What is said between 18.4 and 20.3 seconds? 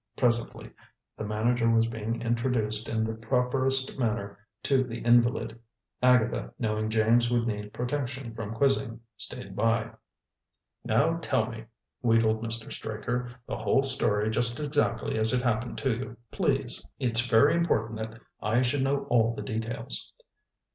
I should know all the details."